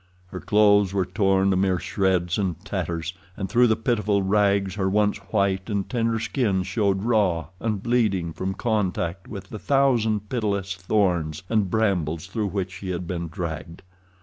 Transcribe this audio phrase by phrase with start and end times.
[0.29, 4.89] Her clothes were torn to mere shreds and tatters, and through the pitiful rags her
[4.89, 10.73] once white and tender skin showed raw and bleeding from contact with the thousand pitiless
[10.73, 13.83] thorns and brambles through which she had been dragged.